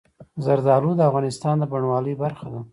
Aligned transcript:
زردالو 0.45 0.91
د 0.97 1.01
افغانستان 1.09 1.55
د 1.59 1.63
بڼوالۍ 1.71 2.13
برخه 2.23 2.47
ده. 2.53 2.59